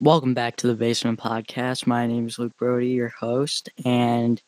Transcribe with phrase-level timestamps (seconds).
[0.00, 1.84] Welcome back to the Basement Podcast.
[1.84, 4.40] My name is Luke Brody, your host, and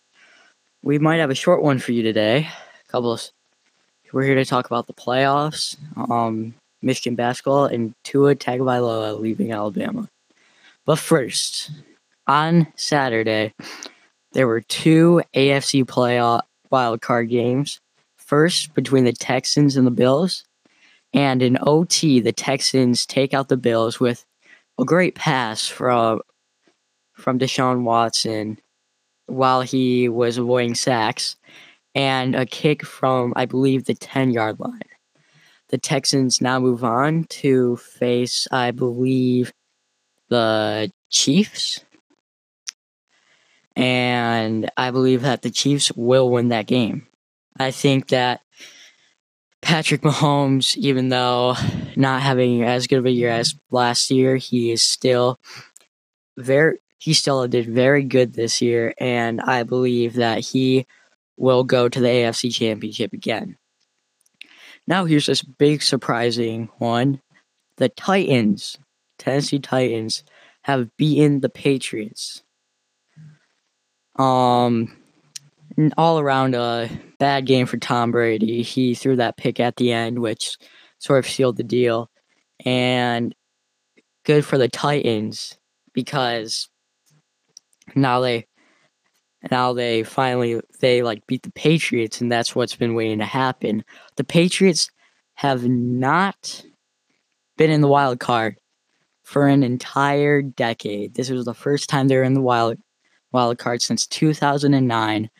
[0.84, 2.46] we might have a short one for you today.
[2.88, 3.20] A couple of
[4.12, 5.76] we're here to talk about the playoffs,
[6.08, 10.08] um, Michigan basketball, and Tua Tagovailoa leaving Alabama.
[10.86, 11.72] But first,
[12.28, 13.52] on Saturday,
[14.30, 17.80] there were two AFC playoff wildcard games.
[18.18, 20.44] First, between the Texans and the Bills,
[21.12, 24.24] and in OT, the Texans take out the Bills with
[24.80, 26.20] a great pass from
[27.12, 28.58] from Deshaun Watson
[29.26, 31.36] while he was avoiding sacks
[31.94, 34.80] and a kick from I believe the 10 yard line.
[35.68, 39.52] The Texans now move on to face I believe
[40.28, 41.84] the Chiefs.
[43.76, 47.06] And I believe that the Chiefs will win that game.
[47.58, 48.40] I think that
[49.60, 51.54] Patrick Mahomes, even though
[52.00, 55.38] not having as good of a year as last year, he is still
[56.36, 60.86] very he still did very good this year, and I believe that he
[61.36, 63.56] will go to the AFC Championship again.
[64.86, 67.20] Now here's this big surprising one.
[67.76, 68.76] The Titans,
[69.18, 70.24] Tennessee Titans,
[70.62, 72.42] have beaten the Patriots.
[74.16, 74.96] Um
[75.96, 78.62] all around a bad game for Tom Brady.
[78.62, 80.58] He threw that pick at the end, which
[81.00, 82.08] sort of sealed the deal.
[82.64, 83.34] And
[84.24, 85.58] good for the Titans
[85.92, 86.68] because
[87.96, 88.46] now they
[89.50, 93.84] now they finally they like beat the Patriots and that's what's been waiting to happen.
[94.16, 94.90] The Patriots
[95.34, 96.62] have not
[97.56, 98.58] been in the wild card
[99.24, 101.14] for an entire decade.
[101.14, 102.78] This was the first time they were in the wild
[103.32, 105.30] wild card since 2009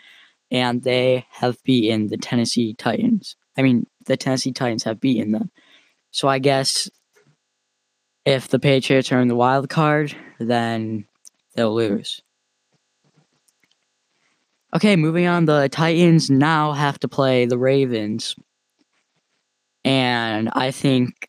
[0.51, 3.37] and they have beaten the Tennessee Titans.
[3.59, 5.51] I mean, the Tennessee Titans have beaten them.
[6.11, 6.91] So I guess
[8.25, 11.07] if the Patriots are in the wild card, then
[11.55, 12.23] they'll lose.
[14.75, 15.47] Okay, moving on.
[15.47, 18.37] The Titans now have to play the Ravens.
[19.85, 21.29] And I think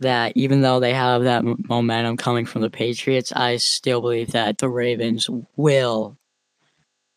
[0.00, 4.58] that even though they have that momentum coming from the Patriots, I still believe that
[4.58, 6.16] the Ravens will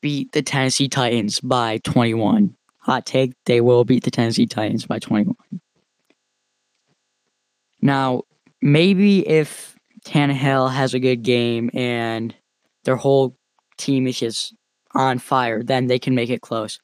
[0.01, 2.55] beat the Tennessee Titans by 21.
[2.81, 5.35] Hot take, they will beat the Tennessee Titans by 21.
[7.81, 8.23] Now,
[8.61, 9.75] maybe if
[10.05, 12.35] Tannehill has a good game and
[12.83, 13.35] their whole
[13.77, 14.55] team is just
[14.93, 16.79] on fire, then they can make it close.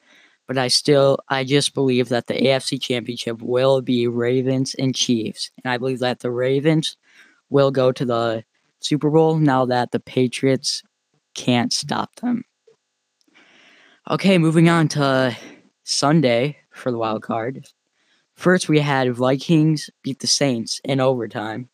[0.48, 5.52] But I still, I just believe that the AFC Championship will be Ravens and Chiefs.
[5.64, 6.96] And I believe that the Ravens
[7.50, 8.44] will go to the
[8.80, 10.84] Super Bowl now that the Patriots
[11.34, 12.44] can't stop them.
[14.10, 15.36] Okay, moving on to
[15.90, 17.66] Sunday for the wild card.
[18.36, 21.70] First, we had Vikings beat the Saints in overtime.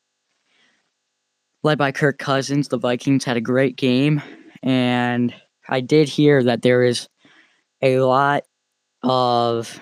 [1.64, 4.22] Led by Kirk Cousins, the Vikings had a great game,
[4.62, 5.34] and
[5.68, 7.10] I did hear that there is
[7.82, 8.44] a lot
[9.02, 9.80] of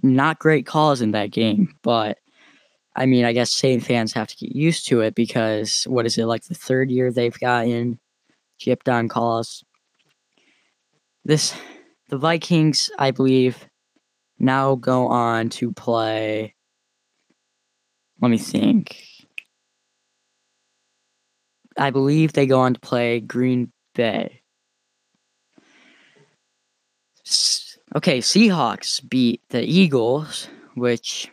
[0.00, 2.18] not great calls in that game, but
[2.94, 6.16] I mean, I guess Saint fans have to get used to it because what is
[6.18, 7.98] it like the third year they've gotten
[8.60, 9.64] gypped on calls?
[11.24, 11.52] This
[12.10, 13.68] the Vikings, I believe,
[14.42, 16.54] now go on to play.
[18.20, 18.96] Let me think.
[21.78, 24.42] I believe they go on to play Green Bay.
[27.94, 31.30] Okay, Seahawks beat the Eagles, which,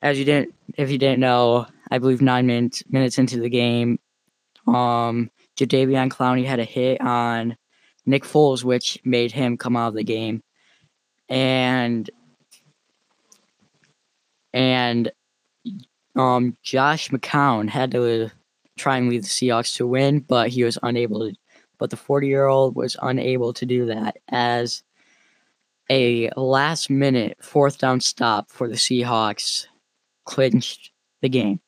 [0.00, 3.98] as you didn't, if you didn't know, I believe nine minutes minutes into the game,
[4.66, 7.56] um, Jadeveon Clowney had a hit on
[8.06, 10.42] Nick Foles, which made him come out of the game.
[11.28, 12.10] And
[14.52, 15.12] and
[16.16, 18.30] um, Josh McCown had to
[18.76, 21.36] try and lead the Seahawks to win, but he was unable to.
[21.78, 24.82] But the 40 year old was unable to do that as
[25.90, 29.66] a last minute fourth down stop for the Seahawks
[30.24, 30.90] clinched
[31.22, 31.60] the game.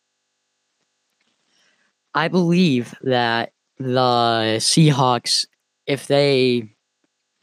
[2.12, 5.46] I believe that the Seahawks
[5.86, 6.68] if they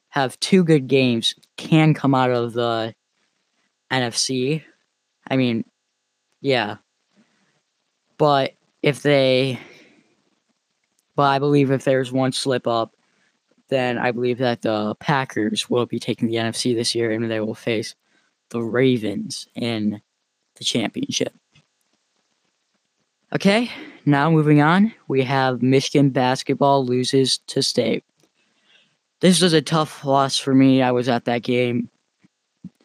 [0.10, 2.94] have two good games, can come out of the
[3.92, 4.64] NFC.
[5.30, 5.66] I mean,
[6.42, 6.78] yeah.
[8.18, 9.60] But if they,
[11.16, 12.94] but I believe if there's one slip up,
[13.70, 17.42] then I believe that the Packers will be taking the NFC this year and they
[17.42, 17.96] will face
[18.50, 20.02] the Ravens in
[20.56, 21.34] the championship.
[23.36, 23.70] Okay,
[24.06, 28.06] now moving on, we have Michigan basketball loses to state
[29.20, 30.82] this was a tough loss for me.
[30.82, 31.90] I was at that game,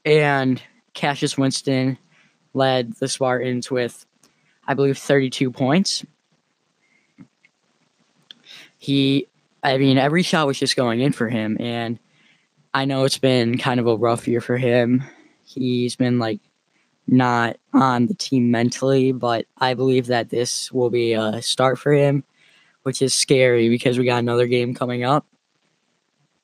[0.05, 0.63] and
[0.95, 1.99] Cassius Winston
[2.55, 4.07] led the Spartans with,
[4.67, 6.05] I believe, 32 points.
[8.83, 9.29] he,
[9.63, 11.57] I mean, every shot was just going in for him.
[11.61, 12.01] And
[12.75, 15.05] I know it's been kind of a rough year for him.
[15.45, 16.41] He's been like
[17.07, 21.93] not on the team mentally, but I believe that this will be a start for
[21.93, 22.25] him,
[22.83, 25.27] which is scary because we got another game coming up.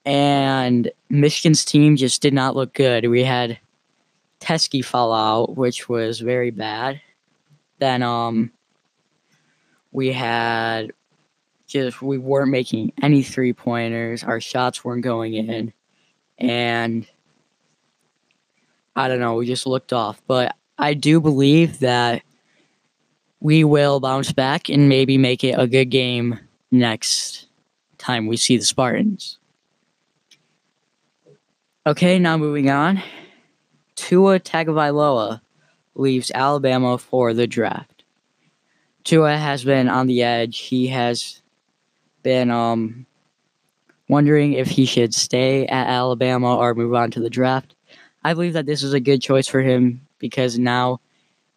[0.04, 3.08] And Michigan's team just did not look good.
[3.08, 3.58] We had
[4.40, 7.00] Teske fall out, which was very bad.
[7.78, 8.50] Then um
[9.92, 10.92] we had
[11.66, 14.24] just we weren't making any three pointers.
[14.24, 15.72] Our shots weren't going in.
[16.38, 17.06] And
[18.96, 20.20] I don't know, we just looked off.
[20.26, 22.22] But I do believe that
[23.40, 26.38] we will bounce back and maybe make it a good game
[26.70, 27.46] next
[27.98, 29.38] time we see the Spartans.
[31.88, 33.02] Okay, now moving on.
[33.96, 35.40] Tua Tagovailoa
[35.94, 38.04] leaves Alabama for the draft.
[39.04, 40.58] Tua has been on the edge.
[40.58, 41.40] He has
[42.22, 43.06] been um,
[44.06, 47.74] wondering if he should stay at Alabama or move on to the draft.
[48.22, 51.00] I believe that this is a good choice for him because now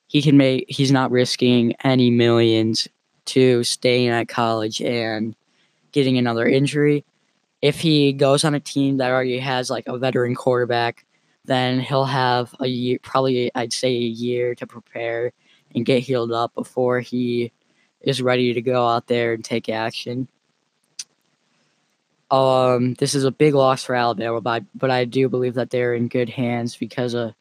[0.07, 2.87] he can make he's not risking any millions
[3.25, 5.35] to staying at college and
[5.91, 7.03] getting another injury.
[7.61, 11.05] If he goes on a team that already has like a veteran quarterback,
[11.45, 15.33] then he'll have a year probably I'd say a year to prepare
[15.75, 17.51] and get healed up before he
[18.01, 20.27] is ready to go out there and take action.
[22.29, 25.93] Um, this is a big loss for Alabama, but but I do believe that they're
[25.93, 27.33] in good hands because of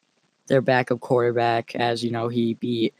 [0.47, 1.75] their backup quarterback.
[1.75, 2.93] As you know, he beat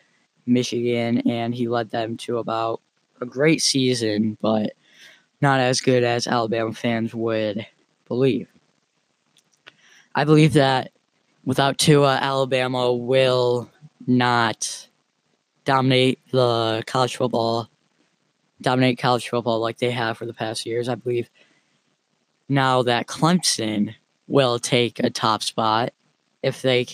[0.46, 2.82] Michigan and he led them to about
[3.20, 4.74] a great season, but
[5.42, 7.66] not as good as Alabama fans would
[8.08, 8.48] believe.
[10.14, 10.92] I believe that
[11.46, 13.70] without Tua, Alabama will
[14.06, 14.88] not
[15.66, 17.70] dominate the college football,
[18.62, 20.90] dominate college football like they have for the past years.
[20.90, 21.30] I believe
[22.50, 23.96] now that Clemson
[24.28, 25.94] will take a top spot
[26.44, 26.86] if they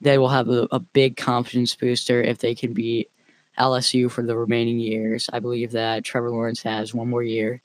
[0.00, 3.10] they will have a, a big confidence booster if they can beat
[3.58, 5.28] LSU for the remaining years.
[5.32, 7.62] I believe that Trevor Lawrence has one more year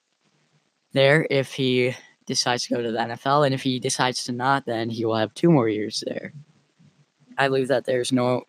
[0.94, 1.96] there if he
[2.26, 5.16] decides to go to the NFL, and if he decides to not, then he will
[5.16, 6.34] have two more years there.
[7.38, 8.44] I believe that there's no,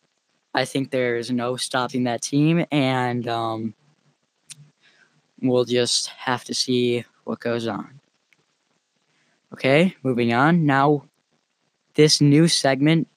[0.54, 3.74] I think there's no stopping that team, and um,
[5.40, 8.00] we'll just have to see what goes on.
[9.52, 10.66] Okay, moving on.
[10.66, 11.04] Now,
[11.94, 13.08] this new segment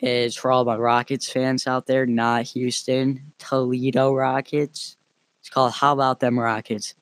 [0.00, 4.96] is for all my Rockets fans out there, not Houston, Toledo Rockets.
[5.40, 6.94] It's called How About Them Rockets.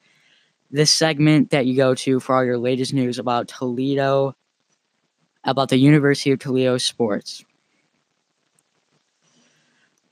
[0.70, 4.36] This segment that you go to for all your latest news about Toledo,
[5.44, 7.44] about the University of Toledo sports.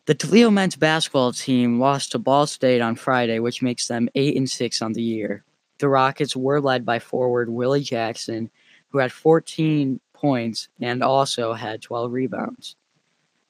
[0.06, 4.36] The Toledo men's basketball team lost to Ball State on Friday, which makes them 8
[4.36, 5.44] and 6 on the year
[5.82, 8.50] the Rockets were led by forward Willie Jackson,
[8.88, 12.76] who had 14 points and also had 12 rebounds.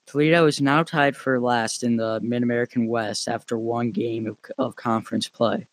[0.07, 4.39] Toledo is now tied for last in the Mid American West after one game of,
[4.59, 5.69] of conference play.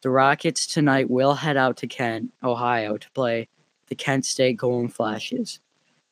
[0.00, 3.48] The Rockets tonight will head out to Kent, Ohio to play
[3.88, 5.60] the Kent State Golden Flashes.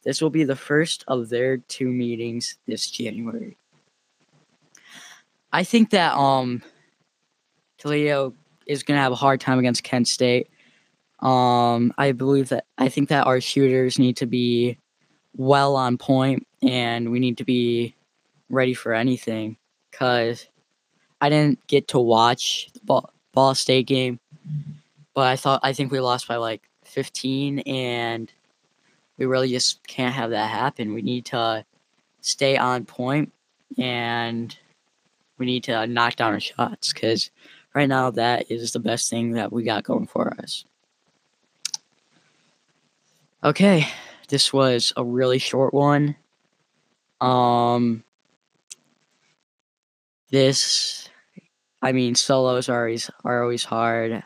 [0.03, 3.57] This will be the first of their two meetings this January.
[5.53, 6.63] I think that um
[7.79, 8.35] Toledo
[8.67, 10.51] is going to have a hard time against Kent State.
[11.21, 14.79] Um, I believe that I think that our shooters need to be
[15.37, 17.95] well on point, and we need to be
[18.49, 19.57] ready for anything.
[19.93, 20.47] Cause
[21.21, 24.19] I didn't get to watch the Ball, Ball State game,
[25.15, 28.33] but I thought I think we lost by like 15, and
[29.19, 30.95] we really just can't have that happen.
[30.95, 31.65] We need to
[32.23, 33.33] stay on point,
[33.77, 34.57] and
[35.37, 37.31] we need to knock down our shots because
[37.75, 40.65] right now that is the best thing that we got going for us.
[43.43, 43.87] Okay,
[44.29, 46.17] this was a really short one.
[47.21, 48.05] Um
[50.31, 51.09] this
[51.83, 54.23] I mean solos are always are always hard.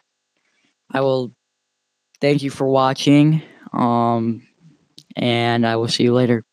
[0.91, 1.35] I will
[2.21, 3.43] thank you for watching.
[3.73, 4.47] Um
[5.17, 6.45] and I will see you later.